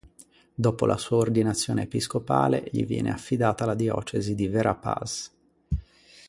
Dopo 0.55 0.87
la 0.87 0.97
sua 0.97 1.17
ordinazione 1.17 1.83
episcopale 1.83 2.67
gli 2.71 2.87
viene 2.87 3.11
affidata 3.11 3.65
la 3.67 3.75
diocesi 3.75 4.33
di 4.33 4.47
Verapaz. 4.47 5.31